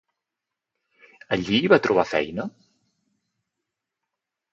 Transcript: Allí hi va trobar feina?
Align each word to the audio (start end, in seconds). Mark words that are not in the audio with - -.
Allí 1.35 1.59
hi 1.65 1.69
va 1.73 1.79
trobar 1.87 2.05
feina? 2.13 2.47